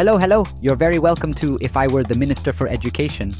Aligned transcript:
Hello, 0.00 0.16
hello. 0.16 0.44
You're 0.62 0.76
very 0.76 0.98
welcome 0.98 1.34
to 1.34 1.58
If 1.60 1.76
I 1.76 1.86
Were 1.86 2.02
the 2.02 2.14
Minister 2.14 2.54
for 2.54 2.66
Education. 2.66 3.32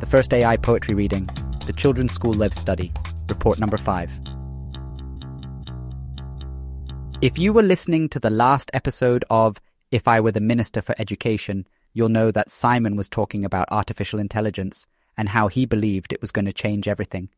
The 0.00 0.06
first 0.06 0.34
AI 0.34 0.58
poetry 0.58 0.94
reading, 0.94 1.24
the 1.64 1.72
Children's 1.74 2.12
School 2.12 2.34
Lives 2.34 2.58
Study, 2.58 2.92
report 3.30 3.58
number 3.58 3.78
five. 3.78 4.12
If 7.22 7.38
you 7.38 7.54
were 7.54 7.62
listening 7.62 8.10
to 8.10 8.20
the 8.20 8.28
last 8.28 8.70
episode 8.74 9.24
of 9.30 9.56
If 9.90 10.06
I 10.06 10.20
Were 10.20 10.32
the 10.32 10.42
Minister 10.42 10.82
for 10.82 10.94
Education, 10.98 11.66
you'll 11.94 12.10
know 12.10 12.30
that 12.30 12.50
Simon 12.50 12.96
was 12.96 13.08
talking 13.08 13.44
about 13.44 13.68
artificial 13.70 14.18
intelligence 14.18 14.86
and 15.16 15.30
how 15.30 15.48
he 15.48 15.64
believed 15.64 16.12
it 16.12 16.20
was 16.20 16.32
going 16.32 16.44
to 16.44 16.52
change 16.52 16.86
everything. 16.86 17.30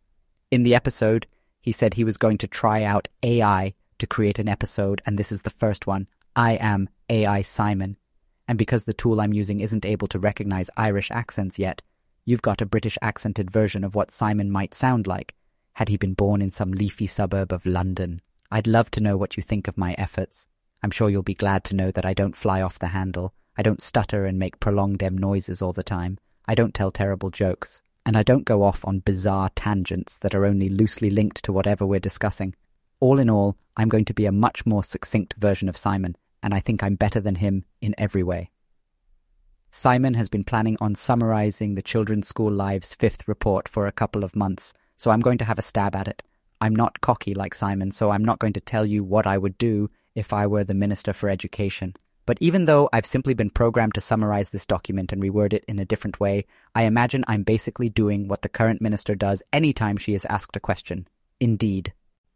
In 0.51 0.65
the 0.65 0.75
episode, 0.75 1.27
he 1.61 1.73
said 1.73 1.95
he 1.95 2.05
was 2.05 2.17
going 2.17 2.39
to 2.39 2.49
try 2.49 2.83
out 2.83 3.09
AI 3.23 3.75
to 3.99 4.07
create 4.07 4.39
an 4.39 4.49
episode, 4.49 5.03
and 5.07 5.19
this 5.19 5.31
is 5.31 5.43
the 5.43 5.51
first 5.51 5.87
one. 5.87 6.07
I 6.35 6.55
am 6.55 6.89
AI 7.09 7.43
Simon. 7.43 7.97
And 8.49 8.59
because 8.59 8.85
the 8.85 8.93
tool 8.93 9.21
I'm 9.21 9.33
using 9.33 9.61
isn't 9.61 9.87
able 9.87 10.07
to 10.09 10.19
recognize 10.19 10.71
Irish 10.77 11.11
accents 11.11 11.59
yet, 11.59 11.83
you've 12.25 12.43
got 12.43 12.61
a 12.61 12.67
British 12.67 12.99
accented 13.03 13.51
version 13.51 13.85
of 13.85 13.95
what 13.95 14.11
Simon 14.11 14.51
might 14.51 14.75
sound 14.75 15.07
like 15.07 15.35
had 15.75 15.89
he 15.89 15.97
been 15.97 16.15
born 16.15 16.41
in 16.41 16.51
some 16.51 16.73
leafy 16.73 17.07
suburb 17.07 17.53
of 17.53 17.67
London. 17.67 18.23
I'd 18.51 18.67
love 18.67 18.91
to 18.93 19.01
know 19.01 19.17
what 19.17 19.37
you 19.37 19.43
think 19.43 19.69
of 19.69 19.77
my 19.77 19.95
efforts. 19.99 20.47
I'm 20.83 20.91
sure 20.91 21.11
you'll 21.11 21.23
be 21.23 21.35
glad 21.35 21.65
to 21.65 21.75
know 21.75 21.91
that 21.91 22.07
I 22.07 22.15
don't 22.15 22.37
fly 22.37 22.63
off 22.63 22.79
the 22.79 22.89
handle. 22.89 23.35
I 23.59 23.63
don't 23.63 23.83
stutter 23.83 24.27
and 24.27 24.39
make 24.39 24.61
prolonged 24.61 25.03
M 25.03 25.17
noises 25.17 25.63
all 25.63 25.73
the 25.73 25.83
time. 25.83 26.19
I 26.47 26.55
don't 26.55 26.75
tell 26.75 26.91
terrible 26.91 27.31
jokes. 27.31 27.81
And 28.05 28.17
I 28.17 28.23
don't 28.23 28.45
go 28.45 28.63
off 28.63 28.85
on 28.85 29.01
bizarre 29.01 29.51
tangents 29.57 30.19
that 30.19 30.35
are 30.35 30.47
only 30.47 30.69
loosely 30.69 31.11
linked 31.11 31.45
to 31.45 31.53
whatever 31.53 31.85
we're 31.85 31.99
discussing. 31.99 32.55
All 33.01 33.19
in 33.19 33.29
all, 33.29 33.57
I'm 33.77 33.89
going 33.89 34.05
to 34.07 34.15
be 34.15 34.27
a 34.27 34.33
much 34.33 34.65
more 34.65 34.85
succinct 34.85 35.35
version 35.39 35.69
of 35.69 35.77
Simon, 35.77 36.17
and 36.43 36.55
I 36.55 36.61
think 36.61 36.83
I'm 36.83 36.95
better 36.95 37.21
than 37.21 37.35
him 37.35 37.65
in 37.81 37.95
every 37.99 38.23
way. 38.23 38.51
Simon 39.73 40.15
has 40.15 40.29
been 40.29 40.45
planning 40.45 40.77
on 40.81 40.95
summarizing 40.95 41.75
the 41.75 41.83
Children's 41.83 42.29
School 42.29 42.53
Lives 42.53 42.95
fifth 42.95 43.27
report 43.27 43.69
for 43.69 43.87
a 43.87 43.93
couple 43.93 44.23
of 44.23 44.37
months, 44.37 44.73
so 44.97 45.11
I'm 45.11 45.21
going 45.21 45.39
to 45.39 45.45
have 45.45 45.59
a 45.59 45.63
stab 45.63 45.97
at 45.97 46.09
it. 46.09 46.23
I'm 46.61 46.75
not 46.75 47.01
cocky 47.01 47.35
like 47.35 47.55
Simon, 47.55 47.91
so 47.91 48.11
I'm 48.11 48.25
not 48.25 48.39
going 48.39 48.55
to 48.55 48.61
tell 48.61 48.87
you 48.87 49.05
what 49.05 49.27
I 49.27 49.37
would 49.37 49.59
do 49.59 49.91
if 50.15 50.33
I 50.33 50.47
were 50.47 50.65
the 50.65 50.75
Minister 50.75 51.13
for 51.13 51.29
Education. 51.29 51.95
But 52.27 52.39
even 52.41 52.65
though 52.65 52.89
I've 52.93 53.07
simply 53.07 53.35
been 53.35 53.51
programmed 53.51 53.95
to 53.95 54.01
summarize 54.01 54.51
this 54.51 54.67
document 54.67 55.13
and 55.13 55.23
reword 55.23 55.53
it 55.53 55.65
in 55.69 55.79
a 55.79 55.85
different 55.85 56.19
way, 56.19 56.45
I 56.75 56.83
imagine 56.83 57.25
I'm 57.29 57.45
basically 57.45 57.89
doing 57.89 58.27
what 58.27 58.43
the 58.43 58.49
current 58.49 58.83
minister 58.83 59.15
does 59.15 59.45
anytime 59.53 59.97
she 59.97 60.13
is 60.13 60.27
asked 60.27 60.57
a 60.57 60.61
question. 60.61 61.07
Indeed. 61.39 61.93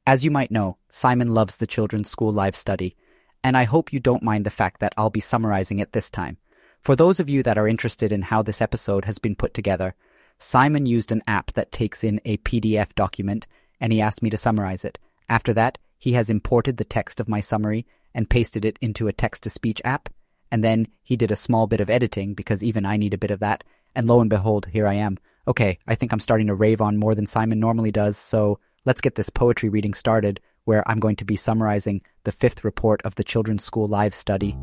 As 0.07 0.25
you 0.25 0.31
might 0.31 0.53
know, 0.53 0.79
Simon 0.89 1.35
loves 1.35 1.57
the 1.57 1.67
Children's 1.67 2.09
School 2.09 2.33
Lives 2.33 2.59
study, 2.59 2.97
and 3.43 3.57
I 3.57 3.65
hope 3.65 3.93
you 3.93 3.99
don't 3.99 4.23
mind 4.23 4.47
the 4.47 4.51
fact 4.51 4.81
that 4.81 4.95
I'll 4.97 5.11
be 5.11 5.21
summarizing 5.21 5.81
it 5.81 5.93
this 5.93 6.11
time. 6.11 6.39
For 6.81 6.95
those 6.95 7.19
of 7.21 7.29
you 7.29 7.43
that 7.43 7.59
are 7.59 7.69
interested 7.69 8.13
in 8.13 8.23
how 8.23 8.43
this 8.43 8.63
episode 8.63 9.05
has 9.05 9.19
been 9.19 9.35
put 9.35 9.55
together, 9.55 9.95
Simon 10.39 10.87
used 10.87 11.13
an 11.13 11.23
app 11.27 11.53
that 11.53 11.73
takes 11.73 12.03
in 12.05 12.21
a 12.25 12.39
PDF 12.39 12.95
document 12.95 13.47
and 13.81 13.93
he 13.93 14.01
asked 14.01 14.23
me 14.23 14.31
to 14.31 14.37
summarize 14.37 14.85
it. 14.85 14.99
After 15.29 15.53
that, 15.55 15.79
he 15.99 16.13
has 16.13 16.31
imported 16.31 16.77
the 16.77 16.85
text 16.85 17.21
of 17.21 17.29
my 17.29 17.41
summary 17.41 17.87
and 18.15 18.31
pasted 18.31 18.65
it 18.65 18.79
into 18.81 19.09
a 19.09 19.13
text 19.13 19.43
to 19.45 19.51
speech 19.51 19.81
app. 19.85 20.09
And 20.51 20.65
then 20.65 20.89
he 21.03 21.17
did 21.17 21.31
a 21.31 21.37
small 21.37 21.67
bit 21.67 21.81
of 21.81 21.91
editing 21.91 22.35
because 22.35 22.65
even 22.65 22.85
I 22.85 22.97
need 22.97 23.15
a 23.15 23.19
bit 23.19 23.31
of 23.31 23.41
that. 23.41 23.65
And 23.95 24.07
lo 24.07 24.21
and 24.21 24.31
behold, 24.31 24.67
here 24.67 24.87
I 24.87 24.95
am. 24.95 25.19
Okay, 25.49 25.79
I 25.87 25.95
think 25.95 26.13
I'm 26.13 26.21
starting 26.21 26.49
to 26.49 26.55
rave 26.55 26.81
on 26.81 26.97
more 26.97 27.15
than 27.15 27.27
Simon 27.27 27.61
normally 27.61 27.91
does. 27.91 28.17
So 28.17 28.59
let's 28.85 29.01
get 29.01 29.15
this 29.15 29.31
poetry 29.31 29.69
reading 29.69 29.95
started 29.95 30.41
where 30.65 30.89
I'm 30.89 30.99
going 30.99 31.17
to 31.17 31.25
be 31.25 31.37
summarizing 31.37 32.03
the 32.25 32.33
fifth 32.33 32.65
report 32.65 33.01
of 33.05 33.15
the 33.15 33.25
Children's 33.25 33.65
School 33.65 33.89
Lives 33.89 34.17
study. 34.17 34.57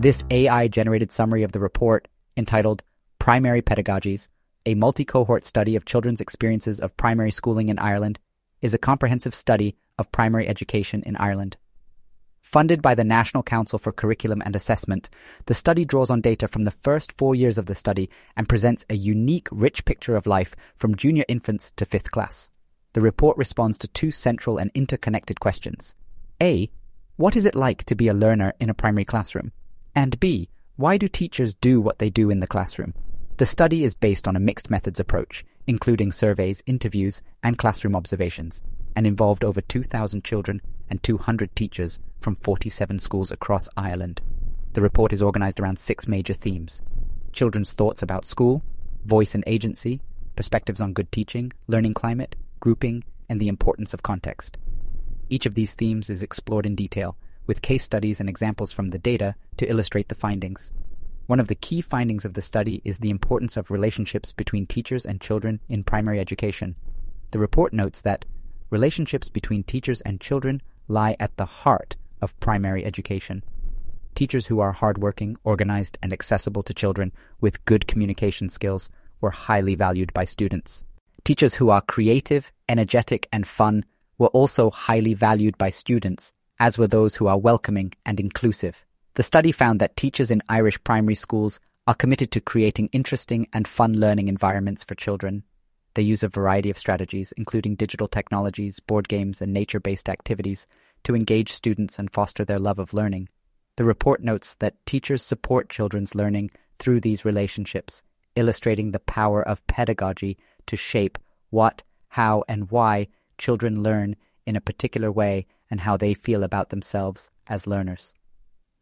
This 0.00 0.24
AI 0.30 0.68
generated 0.68 1.12
summary 1.12 1.42
of 1.42 1.52
the 1.52 1.60
report, 1.60 2.08
entitled 2.36 2.82
Primary 3.18 3.60
Pedagogies, 3.60 4.28
a 4.64 4.74
multi 4.74 5.04
cohort 5.04 5.44
study 5.44 5.76
of 5.76 5.84
children's 5.84 6.20
experiences 6.20 6.80
of 6.80 6.96
primary 6.96 7.30
schooling 7.30 7.68
in 7.68 7.78
Ireland, 7.78 8.18
is 8.62 8.72
a 8.72 8.78
comprehensive 8.78 9.34
study 9.34 9.76
of 9.98 10.10
primary 10.12 10.48
education 10.48 11.02
in 11.04 11.16
Ireland. 11.16 11.56
Funded 12.50 12.82
by 12.82 12.96
the 12.96 13.04
National 13.04 13.44
Council 13.44 13.78
for 13.78 13.92
Curriculum 13.92 14.42
and 14.44 14.56
Assessment, 14.56 15.08
the 15.46 15.54
study 15.54 15.84
draws 15.84 16.10
on 16.10 16.20
data 16.20 16.48
from 16.48 16.64
the 16.64 16.72
first 16.72 17.16
four 17.16 17.36
years 17.36 17.58
of 17.58 17.66
the 17.66 17.76
study 17.76 18.10
and 18.36 18.48
presents 18.48 18.84
a 18.90 18.96
unique, 18.96 19.46
rich 19.52 19.84
picture 19.84 20.16
of 20.16 20.26
life 20.26 20.56
from 20.74 20.96
junior 20.96 21.24
infants 21.28 21.70
to 21.76 21.84
fifth 21.84 22.10
class. 22.10 22.50
The 22.94 23.02
report 23.02 23.36
responds 23.36 23.78
to 23.78 23.86
two 23.86 24.10
central 24.10 24.58
and 24.58 24.72
interconnected 24.74 25.38
questions. 25.38 25.94
A. 26.42 26.68
What 27.14 27.36
is 27.36 27.46
it 27.46 27.54
like 27.54 27.84
to 27.84 27.94
be 27.94 28.08
a 28.08 28.14
learner 28.14 28.52
in 28.58 28.68
a 28.68 28.74
primary 28.74 29.04
classroom? 29.04 29.52
And 29.94 30.18
B. 30.18 30.48
Why 30.74 30.96
do 30.96 31.06
teachers 31.06 31.54
do 31.54 31.80
what 31.80 32.00
they 32.00 32.10
do 32.10 32.30
in 32.30 32.40
the 32.40 32.48
classroom? 32.48 32.94
The 33.36 33.46
study 33.46 33.84
is 33.84 33.94
based 33.94 34.26
on 34.26 34.34
a 34.34 34.40
mixed 34.40 34.70
methods 34.70 34.98
approach, 34.98 35.44
including 35.68 36.10
surveys, 36.10 36.64
interviews, 36.66 37.22
and 37.44 37.58
classroom 37.58 37.94
observations, 37.94 38.60
and 38.96 39.06
involved 39.06 39.44
over 39.44 39.60
2,000 39.60 40.24
children 40.24 40.60
and 40.90 41.02
200 41.02 41.54
teachers 41.56 41.98
from 42.20 42.36
47 42.36 42.98
schools 42.98 43.30
across 43.30 43.68
Ireland. 43.76 44.20
The 44.72 44.82
report 44.82 45.12
is 45.12 45.22
organized 45.22 45.60
around 45.60 45.78
six 45.78 46.06
major 46.06 46.34
themes 46.34 46.82
children's 47.32 47.72
thoughts 47.72 48.02
about 48.02 48.24
school, 48.24 48.62
voice 49.04 49.36
and 49.36 49.44
agency, 49.46 50.00
perspectives 50.34 50.80
on 50.80 50.92
good 50.92 51.10
teaching, 51.12 51.52
learning 51.68 51.94
climate, 51.94 52.34
grouping, 52.58 53.04
and 53.28 53.40
the 53.40 53.48
importance 53.48 53.94
of 53.94 54.02
context. 54.02 54.58
Each 55.28 55.46
of 55.46 55.54
these 55.54 55.74
themes 55.74 56.10
is 56.10 56.24
explored 56.24 56.66
in 56.66 56.74
detail, 56.74 57.16
with 57.46 57.62
case 57.62 57.84
studies 57.84 58.18
and 58.18 58.28
examples 58.28 58.72
from 58.72 58.88
the 58.88 58.98
data 58.98 59.36
to 59.58 59.70
illustrate 59.70 60.08
the 60.08 60.14
findings. 60.16 60.72
One 61.26 61.38
of 61.38 61.46
the 61.46 61.54
key 61.54 61.80
findings 61.80 62.24
of 62.24 62.34
the 62.34 62.42
study 62.42 62.82
is 62.84 62.98
the 62.98 63.10
importance 63.10 63.56
of 63.56 63.70
relationships 63.70 64.32
between 64.32 64.66
teachers 64.66 65.06
and 65.06 65.20
children 65.20 65.60
in 65.68 65.84
primary 65.84 66.18
education. 66.18 66.74
The 67.30 67.38
report 67.38 67.72
notes 67.72 68.00
that 68.00 68.24
relationships 68.70 69.28
between 69.28 69.62
teachers 69.62 70.00
and 70.00 70.20
children 70.20 70.60
lie 70.90 71.16
at 71.18 71.36
the 71.36 71.46
heart 71.46 71.96
of 72.20 72.38
primary 72.40 72.84
education. 72.84 73.42
Teachers 74.14 74.46
who 74.46 74.60
are 74.60 74.72
hardworking, 74.72 75.36
organized, 75.44 75.96
and 76.02 76.12
accessible 76.12 76.62
to 76.64 76.74
children 76.74 77.12
with 77.40 77.64
good 77.64 77.86
communication 77.86 78.48
skills 78.48 78.90
were 79.20 79.30
highly 79.30 79.74
valued 79.74 80.12
by 80.12 80.24
students. 80.24 80.84
Teachers 81.24 81.54
who 81.54 81.70
are 81.70 81.80
creative, 81.80 82.52
energetic, 82.68 83.28
and 83.32 83.46
fun 83.46 83.84
were 84.18 84.28
also 84.28 84.70
highly 84.70 85.14
valued 85.14 85.56
by 85.56 85.70
students, 85.70 86.32
as 86.58 86.76
were 86.76 86.88
those 86.88 87.14
who 87.14 87.26
are 87.26 87.38
welcoming 87.38 87.92
and 88.04 88.20
inclusive. 88.20 88.84
The 89.14 89.22
study 89.22 89.52
found 89.52 89.80
that 89.80 89.96
teachers 89.96 90.30
in 90.30 90.42
Irish 90.48 90.82
primary 90.84 91.14
schools 91.14 91.60
are 91.86 91.94
committed 91.94 92.30
to 92.32 92.40
creating 92.40 92.90
interesting 92.92 93.48
and 93.52 93.66
fun 93.66 93.94
learning 93.94 94.28
environments 94.28 94.84
for 94.84 94.94
children. 94.94 95.42
They 95.94 96.02
use 96.02 96.22
a 96.22 96.28
variety 96.28 96.70
of 96.70 96.78
strategies, 96.78 97.32
including 97.32 97.74
digital 97.74 98.06
technologies, 98.06 98.80
board 98.80 99.08
games, 99.08 99.42
and 99.42 99.52
nature 99.52 99.80
based 99.80 100.08
activities, 100.08 100.66
to 101.04 101.14
engage 101.14 101.52
students 101.52 101.98
and 101.98 102.12
foster 102.12 102.44
their 102.44 102.58
love 102.58 102.78
of 102.78 102.94
learning. 102.94 103.28
The 103.76 103.84
report 103.84 104.22
notes 104.22 104.54
that 104.56 104.84
teachers 104.86 105.22
support 105.22 105.70
children's 105.70 106.14
learning 106.14 106.50
through 106.78 107.00
these 107.00 107.24
relationships, 107.24 108.02
illustrating 108.36 108.90
the 108.90 109.00
power 109.00 109.42
of 109.42 109.66
pedagogy 109.66 110.36
to 110.66 110.76
shape 110.76 111.18
what, 111.50 111.82
how, 112.08 112.44
and 112.48 112.70
why 112.70 113.08
children 113.38 113.82
learn 113.82 114.16
in 114.46 114.56
a 114.56 114.60
particular 114.60 115.10
way 115.10 115.46
and 115.70 115.80
how 115.80 115.96
they 115.96 116.14
feel 116.14 116.44
about 116.44 116.70
themselves 116.70 117.30
as 117.48 117.66
learners. 117.66 118.14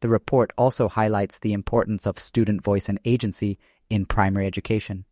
The 0.00 0.08
report 0.08 0.52
also 0.56 0.88
highlights 0.88 1.38
the 1.38 1.52
importance 1.52 2.06
of 2.06 2.18
student 2.18 2.62
voice 2.62 2.88
and 2.88 3.00
agency 3.04 3.58
in 3.90 4.06
primary 4.06 4.46
education. 4.46 5.04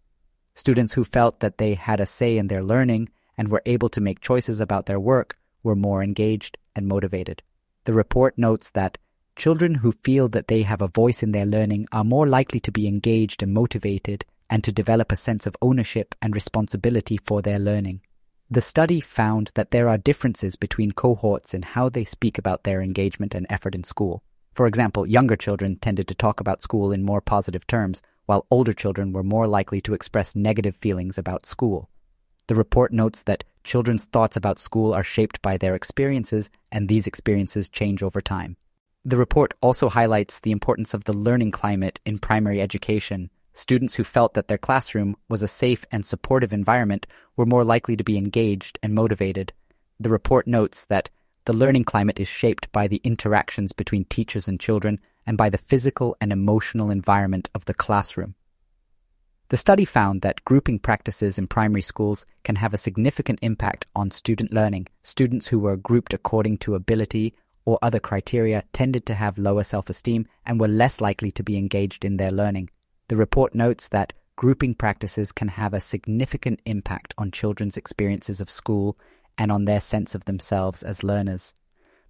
Students 0.57 0.95
who 0.95 1.05
felt 1.05 1.41
that 1.41 1.59
they 1.59 1.75
had 1.75 2.01
a 2.01 2.07
say 2.07 2.39
in 2.39 2.47
their 2.47 2.65
learning 2.65 3.11
and 3.37 3.49
were 3.49 3.63
able 3.67 3.91
to 3.91 4.01
make 4.01 4.21
choices 4.21 4.59
about 4.59 4.87
their 4.87 4.99
work 4.99 5.39
were 5.63 5.77
more 5.77 6.03
engaged 6.03 6.57
and 6.75 6.89
motivated. 6.89 7.43
The 7.85 7.93
report 7.93 8.39
notes 8.39 8.71
that 8.71 8.97
children 9.37 9.75
who 9.75 9.93
feel 9.93 10.29
that 10.29 10.49
they 10.49 10.63
have 10.63 10.81
a 10.81 10.89
voice 10.89 11.23
in 11.23 11.33
their 11.33 11.45
learning 11.45 11.89
are 11.93 12.05
more 12.05 12.27
likely 12.27 12.59
to 12.61 12.73
be 12.73 12.89
engaged 12.89 13.43
and 13.43 13.53
motivated 13.53 14.25
and 14.49 14.65
to 14.65 14.73
develop 14.73 15.13
a 15.13 15.17
sense 15.17 15.47
of 15.47 15.57
ownership 15.61 16.15
and 16.23 16.35
responsibility 16.35 17.19
for 17.19 17.43
their 17.43 17.59
learning. 17.59 18.01
The 18.51 18.63
study 18.63 19.01
found 19.01 19.51
that 19.55 19.73
there 19.73 19.91
are 19.91 19.99
differences 19.99 20.57
between 20.57 20.93
cohorts 20.93 21.53
in 21.53 21.63
how 21.63 21.91
they 21.91 22.05
speak 22.05 22.39
about 22.39 22.65
their 22.65 22.81
engagement 22.81 23.35
and 23.35 23.47
effort 23.51 23.75
in 23.75 23.85
school. 23.85 24.23
For 24.57 24.67
example, 24.67 25.07
younger 25.07 25.37
children 25.37 25.77
tended 25.77 26.09
to 26.09 26.15
talk 26.15 26.41
about 26.41 26.63
school 26.63 26.91
in 26.91 27.05
more 27.05 27.21
positive 27.21 27.67
terms, 27.67 28.01
while 28.25 28.47
older 28.51 28.73
children 28.73 29.13
were 29.13 29.23
more 29.23 29.47
likely 29.47 29.83
to 29.83 29.93
express 29.93 30.35
negative 30.35 30.75
feelings 30.75 31.19
about 31.19 31.45
school. 31.45 31.91
The 32.47 32.55
report 32.55 32.91
notes 32.91 33.25
that 33.25 33.45
children's 33.65 34.07
thoughts 34.07 34.35
about 34.35 34.59
school 34.59 34.95
are 34.95 35.05
shaped 35.05 35.43
by 35.43 35.59
their 35.59 35.75
experiences, 35.75 36.49
and 36.73 36.89
these 36.89 37.07
experiences 37.07 37.69
change 37.69 38.03
over 38.03 38.23
time. 38.23 38.57
The 39.05 39.19
report 39.19 39.53
also 39.61 39.91
highlights 39.91 40.41
the 40.41 40.53
importance 40.53 40.95
of 40.95 41.05
the 41.05 41.13
learning 41.13 41.51
climate 41.51 42.01
in 42.07 42.19
primary 42.19 42.63
education, 42.63 43.29
students 43.53 43.95
who 43.97 44.05
felt 44.05 44.33
that 44.33 44.49
their 44.49 44.57
classroom 44.57 45.17
was 45.29 45.43
a 45.43 45.49
safe 45.49 45.85
and 45.93 46.07
supportive 46.07 46.55
environment 46.55 47.07
were 47.37 47.45
more 47.45 47.63
likely 47.63 47.95
to 47.99 48.05
be 48.05 48.17
engaged 48.17 48.79
and 48.83 48.95
motivated. 48.95 49.53
The 50.01 50.09
report 50.09 50.47
notes 50.47 50.87
that 50.87 51.11
the 51.47 51.53
learning 51.53 51.85
climate 51.85 52.19
is 52.19 52.29
shaped 52.29 52.71
by 52.73 52.89
the 52.89 53.01
interactions 53.05 53.73
between 53.73 54.05
teachers 54.05 54.49
and 54.49 54.59
children 54.59 55.01
and 55.27 55.39
by 55.39 55.49
the 55.49 55.59
physical 55.59 56.17
and 56.21 56.33
emotional 56.33 56.91
environment 56.91 57.49
of 57.55 57.65
the 57.65 57.75
classroom. 57.75 58.35
The 59.49 59.57
study 59.57 59.85
found 59.85 60.23
that 60.23 60.45
grouping 60.45 60.81
practices 60.81 61.39
in 61.39 61.47
primary 61.47 61.83
schools 61.83 62.27
can 62.43 62.57
have 62.57 62.75
a 62.75 62.79
significant 62.79 63.39
impact 63.43 63.87
on 63.95 64.11
student 64.11 64.53
learning. 64.53 64.89
Students 65.05 65.47
who 65.47 65.61
were 65.61 65.77
grouped 65.77 66.13
according 66.13 66.59
to 66.59 66.75
ability 66.75 67.33
or 67.65 67.79
other 67.81 68.01
criteria 68.01 68.65
tended 68.73 69.07
to 69.07 69.15
have 69.15 69.39
lower 69.39 69.63
self 69.63 69.89
esteem 69.89 70.27
and 70.45 70.59
were 70.59 70.67
less 70.67 71.01
likely 71.01 71.31
to 71.31 71.45
be 71.45 71.57
engaged 71.57 72.05
in 72.05 72.17
their 72.17 72.33
learning. 72.33 72.71
The 73.07 73.17
report 73.17 73.55
notes 73.55 73.87
that 73.91 74.13
grouping 74.35 74.75
practices 74.75 75.31
can 75.31 75.49
have 75.49 75.75
a 75.75 75.81
significant 75.81 76.61
impact 76.67 77.15
on 77.17 77.31
children's 77.31 77.77
experiences 77.77 78.41
of 78.41 78.51
school 78.51 78.99
and 79.39 79.53
on 79.53 79.65
their 79.65 79.81
sense 79.81 80.15
of 80.15 80.25
themselves 80.25 80.83
as 80.83 81.05
learners. 81.05 81.55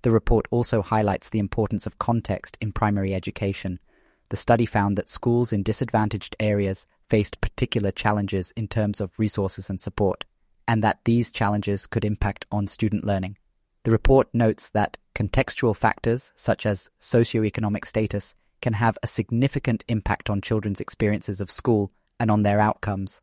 The 0.02 0.10
report 0.10 0.46
also 0.50 0.82
highlights 0.82 1.30
the 1.30 1.38
importance 1.38 1.86
of 1.86 1.98
context 1.98 2.56
in 2.60 2.72
primary 2.72 3.14
education. 3.14 3.80
The 4.28 4.36
study 4.36 4.66
found 4.66 4.96
that 4.96 5.08
schools 5.08 5.52
in 5.52 5.62
disadvantaged 5.62 6.36
areas 6.38 6.86
faced 7.08 7.40
particular 7.40 7.90
challenges 7.90 8.52
in 8.56 8.68
terms 8.68 9.00
of 9.00 9.18
resources 9.18 9.70
and 9.70 9.80
support, 9.80 10.24
and 10.68 10.82
that 10.82 11.00
these 11.04 11.32
challenges 11.32 11.86
could 11.86 12.04
impact 12.04 12.46
on 12.52 12.66
student 12.66 13.04
learning. 13.04 13.36
The 13.84 13.92
report 13.92 14.28
notes 14.32 14.70
that 14.70 14.96
contextual 15.14 15.74
factors, 15.74 16.32
such 16.36 16.66
as 16.66 16.90
socioeconomic 17.00 17.84
status, 17.84 18.34
can 18.60 18.72
have 18.72 18.98
a 19.02 19.06
significant 19.06 19.84
impact 19.88 20.28
on 20.28 20.40
children's 20.40 20.80
experiences 20.80 21.40
of 21.40 21.50
school 21.50 21.92
and 22.18 22.30
on 22.30 22.42
their 22.42 22.60
outcomes. 22.60 23.22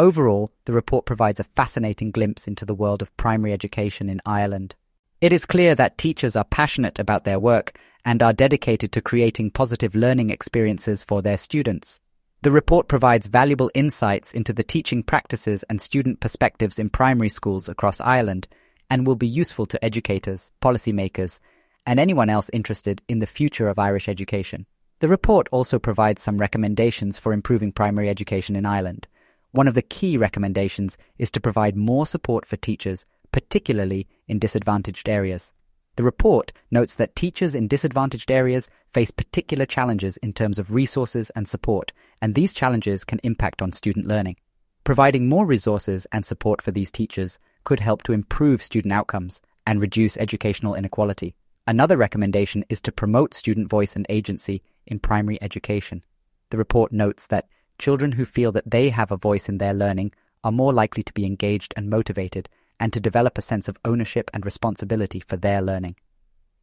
Overall, 0.00 0.50
the 0.64 0.72
report 0.72 1.04
provides 1.04 1.40
a 1.40 1.44
fascinating 1.44 2.10
glimpse 2.10 2.48
into 2.48 2.64
the 2.64 2.74
world 2.74 3.02
of 3.02 3.14
primary 3.18 3.52
education 3.52 4.08
in 4.08 4.22
Ireland. 4.24 4.74
It 5.20 5.30
is 5.30 5.44
clear 5.44 5.74
that 5.74 5.98
teachers 5.98 6.36
are 6.36 6.44
passionate 6.44 6.98
about 6.98 7.24
their 7.24 7.38
work 7.38 7.78
and 8.02 8.22
are 8.22 8.32
dedicated 8.32 8.92
to 8.92 9.02
creating 9.02 9.50
positive 9.50 9.94
learning 9.94 10.30
experiences 10.30 11.04
for 11.04 11.20
their 11.20 11.36
students. 11.36 12.00
The 12.40 12.50
report 12.50 12.88
provides 12.88 13.26
valuable 13.26 13.70
insights 13.74 14.32
into 14.32 14.54
the 14.54 14.62
teaching 14.62 15.02
practices 15.02 15.64
and 15.64 15.78
student 15.78 16.20
perspectives 16.20 16.78
in 16.78 16.88
primary 16.88 17.28
schools 17.28 17.68
across 17.68 18.00
Ireland 18.00 18.48
and 18.88 19.06
will 19.06 19.16
be 19.16 19.28
useful 19.28 19.66
to 19.66 19.84
educators, 19.84 20.50
policymakers, 20.62 21.42
and 21.84 22.00
anyone 22.00 22.30
else 22.30 22.48
interested 22.54 23.02
in 23.06 23.18
the 23.18 23.26
future 23.26 23.68
of 23.68 23.78
Irish 23.78 24.08
education. 24.08 24.64
The 25.00 25.08
report 25.08 25.46
also 25.52 25.78
provides 25.78 26.22
some 26.22 26.38
recommendations 26.38 27.18
for 27.18 27.34
improving 27.34 27.70
primary 27.70 28.08
education 28.08 28.56
in 28.56 28.64
Ireland. 28.64 29.06
One 29.52 29.66
of 29.66 29.74
the 29.74 29.82
key 29.82 30.16
recommendations 30.16 30.96
is 31.18 31.30
to 31.32 31.40
provide 31.40 31.76
more 31.76 32.06
support 32.06 32.46
for 32.46 32.56
teachers, 32.56 33.04
particularly 33.32 34.06
in 34.28 34.38
disadvantaged 34.38 35.08
areas. 35.08 35.52
The 35.96 36.04
report 36.04 36.52
notes 36.70 36.94
that 36.94 37.16
teachers 37.16 37.56
in 37.56 37.66
disadvantaged 37.66 38.30
areas 38.30 38.70
face 38.94 39.10
particular 39.10 39.66
challenges 39.66 40.16
in 40.18 40.32
terms 40.32 40.58
of 40.58 40.72
resources 40.72 41.30
and 41.30 41.48
support, 41.48 41.92
and 42.22 42.34
these 42.34 42.52
challenges 42.52 43.04
can 43.04 43.20
impact 43.24 43.60
on 43.60 43.72
student 43.72 44.06
learning. 44.06 44.36
Providing 44.84 45.28
more 45.28 45.46
resources 45.46 46.06
and 46.12 46.24
support 46.24 46.62
for 46.62 46.70
these 46.70 46.92
teachers 46.92 47.38
could 47.64 47.80
help 47.80 48.02
to 48.04 48.12
improve 48.12 48.62
student 48.62 48.92
outcomes 48.92 49.42
and 49.66 49.80
reduce 49.80 50.16
educational 50.16 50.74
inequality. 50.74 51.34
Another 51.66 51.96
recommendation 51.96 52.64
is 52.68 52.80
to 52.82 52.92
promote 52.92 53.34
student 53.34 53.68
voice 53.68 53.94
and 53.94 54.06
agency 54.08 54.62
in 54.86 55.00
primary 55.00 55.42
education. 55.42 56.02
The 56.50 56.56
report 56.56 56.92
notes 56.92 57.26
that 57.26 57.48
Children 57.80 58.12
who 58.12 58.26
feel 58.26 58.52
that 58.52 58.70
they 58.70 58.90
have 58.90 59.10
a 59.10 59.16
voice 59.16 59.48
in 59.48 59.56
their 59.56 59.72
learning 59.72 60.12
are 60.44 60.52
more 60.52 60.70
likely 60.70 61.02
to 61.02 61.14
be 61.14 61.24
engaged 61.24 61.72
and 61.78 61.88
motivated 61.88 62.46
and 62.78 62.92
to 62.92 63.00
develop 63.00 63.38
a 63.38 63.42
sense 63.42 63.68
of 63.68 63.78
ownership 63.86 64.30
and 64.34 64.44
responsibility 64.44 65.20
for 65.20 65.38
their 65.38 65.62
learning. 65.62 65.96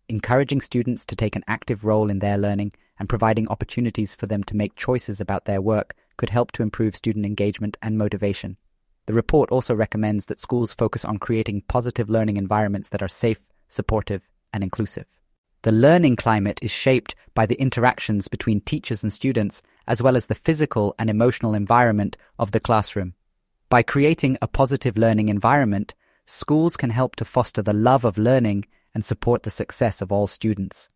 Encouraging 0.08 0.62
students 0.62 1.08
to 1.08 1.16
take 1.16 1.36
an 1.36 1.44
active 1.48 1.84
role 1.86 2.12
in 2.12 2.20
their 2.20 2.38
learning 2.38 2.72
and 3.00 3.10
providing 3.10 3.48
opportunities 3.48 4.14
for 4.14 4.28
them 4.28 4.44
to 4.44 4.56
make 4.56 4.76
choices 4.76 5.20
about 5.20 5.46
their 5.46 5.60
work 5.60 5.96
could 6.18 6.30
help 6.30 6.52
to 6.52 6.62
improve 6.62 6.96
student 6.96 7.26
engagement 7.26 7.78
and 7.82 7.98
motivation. 7.98 8.56
The 9.08 9.14
report 9.16 9.50
also 9.50 9.74
recommends 9.74 10.28
that 10.28 10.40
schools 10.40 10.76
focus 10.76 11.04
on 11.04 11.18
creating 11.18 11.64
positive 11.68 12.12
learning 12.12 12.38
environments 12.38 12.90
that 12.90 13.02
are 13.02 13.08
safe, 13.08 13.40
supportive, 13.68 14.22
and 14.54 14.64
inclusive. 14.64 15.06
The 15.64 15.72
learning 15.72 16.16
climate 16.18 16.60
is 16.62 16.72
shaped 16.72 17.16
by 17.34 17.46
the 17.46 17.56
interactions 17.56 18.28
between 18.28 18.62
teachers 18.62 19.04
and 19.04 19.12
students, 19.12 19.62
as 19.88 20.02
well 20.02 20.16
as 20.16 20.28
the 20.28 20.36
physical 20.36 20.94
and 21.00 21.10
emotional 21.10 21.54
environment 21.54 22.16
of 22.38 22.52
the 22.52 22.60
classroom. 22.60 23.16
By 23.70 23.84
creating 23.84 24.38
a 24.42 24.48
positive 24.48 24.98
learning 24.98 25.30
environment, 25.30 25.94
schools 26.26 26.78
can 26.78 26.90
help 26.90 27.16
to 27.18 27.26
foster 27.26 27.62
the 27.62 27.74
love 27.74 28.06
of 28.06 28.18
learning 28.18 28.66
and 28.94 29.04
support 29.04 29.44
the 29.44 29.50
success 29.50 30.02
of 30.02 30.12
all 30.12 30.28
students. 30.28 30.90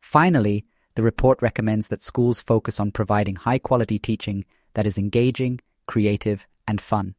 Finally, 0.00 0.64
the 0.94 1.02
report 1.02 1.42
recommends 1.42 1.88
that 1.88 2.00
schools 2.00 2.40
focus 2.40 2.80
on 2.80 2.90
providing 2.90 3.36
high 3.36 3.58
quality 3.58 3.98
teaching 3.98 4.44
that 4.74 4.86
is 4.86 4.98
engaging, 4.98 5.60
creative, 5.86 6.46
and 6.66 6.80
fun. 6.80 7.14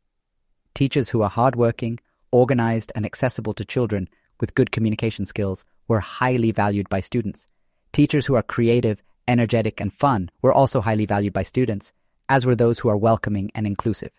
Teachers 0.74 1.10
who 1.10 1.22
are 1.22 1.30
hardworking, 1.30 2.00
organized, 2.32 2.92
and 2.96 3.06
accessible 3.06 3.54
to 3.54 3.66
children 3.66 4.08
with 4.40 4.56
good 4.56 4.72
communication 4.72 5.26
skills 5.26 5.66
were 5.88 6.00
highly 6.00 6.52
valued 6.52 6.90
by 6.90 7.00
students. 7.00 7.48
Teachers 7.94 8.26
who 8.26 8.36
are 8.36 8.44
creative, 8.44 9.02
energetic, 9.28 9.80
and 9.82 9.92
fun 9.92 10.30
were 10.42 10.54
also 10.54 10.82
highly 10.82 11.06
valued 11.06 11.34
by 11.34 11.44
students, 11.44 11.94
as 12.30 12.46
were 12.46 12.56
those 12.56 12.80
who 12.80 12.90
are 12.90 12.98
welcoming 12.98 13.50
and 13.56 13.66
inclusive. 13.66 14.12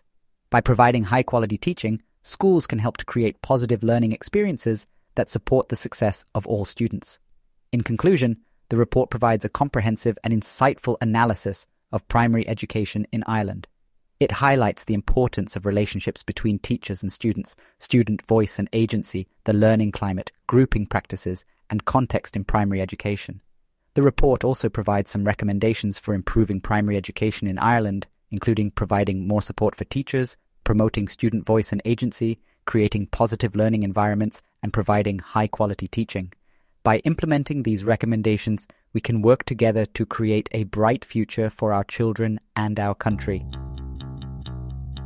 By 0.49 0.61
providing 0.61 1.03
high 1.03 1.23
quality 1.23 1.57
teaching, 1.57 2.01
schools 2.23 2.67
can 2.67 2.79
help 2.79 2.97
to 2.97 3.05
create 3.05 3.41
positive 3.41 3.83
learning 3.83 4.11
experiences 4.11 4.87
that 5.15 5.29
support 5.29 5.69
the 5.69 5.75
success 5.75 6.25
of 6.33 6.47
all 6.47 6.65
students. 6.65 7.19
In 7.71 7.81
conclusion, 7.81 8.37
the 8.69 8.77
report 8.77 9.09
provides 9.09 9.45
a 9.45 9.49
comprehensive 9.49 10.17
and 10.23 10.33
insightful 10.33 10.97
analysis 11.01 11.67
of 11.91 12.07
primary 12.07 12.47
education 12.47 13.05
in 13.11 13.23
Ireland. 13.27 13.67
It 14.19 14.31
highlights 14.31 14.83
the 14.83 14.93
importance 14.93 15.55
of 15.55 15.65
relationships 15.65 16.23
between 16.23 16.59
teachers 16.59 17.01
and 17.01 17.11
students, 17.11 17.55
student 17.79 18.25
voice 18.25 18.59
and 18.59 18.67
agency, 18.73 19.27
the 19.45 19.53
learning 19.53 19.91
climate, 19.91 20.31
grouping 20.47 20.85
practices, 20.85 21.45
and 21.69 21.85
context 21.85 22.35
in 22.35 22.43
primary 22.43 22.81
education. 22.81 23.41
The 23.95 24.01
report 24.01 24.43
also 24.43 24.69
provides 24.69 25.09
some 25.11 25.25
recommendations 25.25 25.99
for 25.99 26.13
improving 26.13 26.61
primary 26.61 26.95
education 26.97 27.47
in 27.47 27.59
Ireland, 27.59 28.07
including 28.31 28.71
providing 28.71 29.27
more 29.27 29.41
support 29.41 29.75
for 29.75 29.85
teachers, 29.85 30.37
promoting 30.63 31.07
student 31.07 31.45
voice 31.45 31.71
and 31.71 31.81
agency, 31.85 32.39
creating 32.65 33.07
positive 33.07 33.55
learning 33.55 33.83
environments, 33.83 34.41
and 34.61 34.71
providing 34.71 35.19
high 35.19 35.47
quality 35.47 35.87
teaching. 35.87 36.31
By 36.83 36.99
implementing 36.99 37.63
these 37.63 37.83
recommendations, 37.83 38.67
we 38.93 39.01
can 39.01 39.21
work 39.21 39.43
together 39.43 39.85
to 39.85 40.05
create 40.05 40.47
a 40.51 40.63
bright 40.63 41.03
future 41.03 41.49
for 41.49 41.73
our 41.73 41.83
children 41.83 42.39
and 42.55 42.79
our 42.79 42.95
country. 42.95 43.45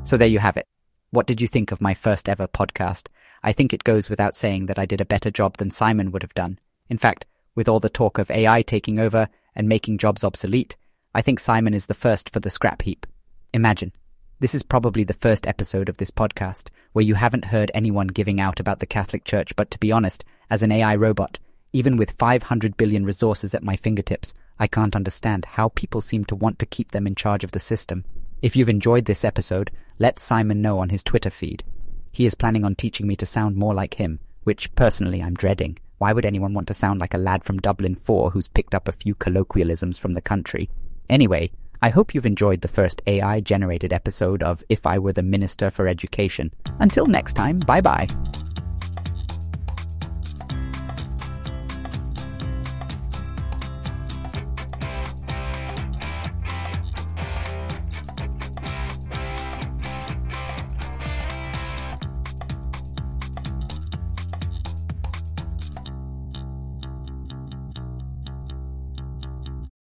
So 0.03 0.17
there 0.17 0.27
you 0.27 0.39
have 0.39 0.57
it. 0.57 0.65
What 1.11 1.27
did 1.27 1.39
you 1.39 1.47
think 1.47 1.71
of 1.71 1.81
my 1.81 1.93
first 1.93 2.27
ever 2.27 2.47
podcast? 2.47 3.07
I 3.43 3.53
think 3.53 3.73
it 3.73 3.83
goes 3.83 4.09
without 4.09 4.35
saying 4.35 4.65
that 4.65 4.79
I 4.79 4.85
did 4.85 5.01
a 5.01 5.05
better 5.05 5.31
job 5.31 5.57
than 5.57 5.69
Simon 5.69 6.11
would 6.11 6.23
have 6.23 6.33
done. 6.33 6.59
In 6.93 6.99
fact, 6.99 7.25
with 7.55 7.67
all 7.67 7.79
the 7.79 7.89
talk 7.89 8.19
of 8.19 8.29
AI 8.29 8.61
taking 8.61 8.99
over 8.99 9.27
and 9.55 9.67
making 9.67 9.97
jobs 9.97 10.23
obsolete, 10.23 10.75
I 11.15 11.23
think 11.23 11.39
Simon 11.39 11.73
is 11.73 11.87
the 11.87 11.95
first 11.95 12.29
for 12.29 12.39
the 12.39 12.51
scrap 12.51 12.83
heap. 12.83 13.07
Imagine. 13.51 13.91
This 14.39 14.53
is 14.53 14.61
probably 14.61 15.03
the 15.03 15.15
first 15.15 15.47
episode 15.47 15.89
of 15.89 15.97
this 15.97 16.11
podcast 16.11 16.67
where 16.91 17.01
you 17.03 17.15
haven't 17.15 17.45
heard 17.45 17.71
anyone 17.73 18.05
giving 18.05 18.39
out 18.39 18.59
about 18.59 18.79
the 18.79 18.85
Catholic 18.85 19.23
Church, 19.23 19.55
but 19.55 19.71
to 19.71 19.79
be 19.79 19.91
honest, 19.91 20.23
as 20.51 20.61
an 20.61 20.71
AI 20.71 20.93
robot, 20.93 21.39
even 21.71 21.97
with 21.97 22.11
500 22.11 22.77
billion 22.77 23.05
resources 23.07 23.55
at 23.55 23.63
my 23.63 23.75
fingertips, 23.75 24.35
I 24.59 24.67
can't 24.67 24.95
understand 24.95 25.45
how 25.45 25.69
people 25.69 25.99
seem 25.99 26.25
to 26.25 26.35
want 26.35 26.59
to 26.59 26.67
keep 26.67 26.91
them 26.91 27.07
in 27.07 27.15
charge 27.15 27.43
of 27.43 27.53
the 27.53 27.59
system. 27.59 28.05
If 28.43 28.55
you've 28.55 28.69
enjoyed 28.69 29.05
this 29.05 29.25
episode, 29.25 29.71
let 29.97 30.19
Simon 30.19 30.61
know 30.61 30.77
on 30.77 30.89
his 30.89 31.03
Twitter 31.03 31.31
feed. 31.31 31.63
He 32.11 32.27
is 32.27 32.35
planning 32.35 32.63
on 32.63 32.75
teaching 32.75 33.07
me 33.07 33.15
to 33.15 33.25
sound 33.25 33.55
more 33.55 33.73
like 33.73 33.95
him, 33.95 34.19
which 34.43 34.75
personally 34.75 35.23
I'm 35.23 35.33
dreading. 35.33 35.79
Why 35.97 36.13
would 36.13 36.25
anyone 36.25 36.53
want 36.53 36.67
to 36.67 36.73
sound 36.73 36.99
like 36.99 37.13
a 37.13 37.17
lad 37.17 37.43
from 37.43 37.59
Dublin 37.59 37.95
4 37.95 38.31
who's 38.31 38.47
picked 38.47 38.75
up 38.75 38.87
a 38.87 38.93
few 38.93 39.15
colloquialisms 39.15 39.97
from 39.97 40.13
the 40.13 40.21
country? 40.21 40.69
Anyway, 41.09 41.51
I 41.81 41.89
hope 41.89 42.15
you've 42.15 42.25
enjoyed 42.25 42.61
the 42.61 42.67
first 42.67 43.01
AI 43.07 43.41
generated 43.41 43.91
episode 43.91 44.41
of 44.41 44.63
If 44.69 44.85
I 44.85 44.99
Were 44.99 45.13
the 45.13 45.23
Minister 45.23 45.69
for 45.69 45.87
Education. 45.87 46.51
Until 46.79 47.05
next 47.07 47.33
time, 47.33 47.59
bye 47.59 47.81
bye. 47.81 48.07